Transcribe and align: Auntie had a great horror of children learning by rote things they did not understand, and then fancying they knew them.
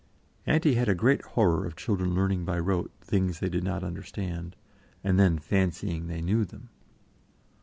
Auntie 0.47 0.73
had 0.73 0.89
a 0.89 0.95
great 0.95 1.21
horror 1.21 1.63
of 1.63 1.75
children 1.75 2.15
learning 2.15 2.43
by 2.43 2.57
rote 2.57 2.89
things 3.01 3.39
they 3.39 3.49
did 3.49 3.63
not 3.63 3.83
understand, 3.83 4.55
and 5.03 5.19
then 5.19 5.37
fancying 5.37 6.07
they 6.07 6.21
knew 6.23 6.43
them. 6.43 6.69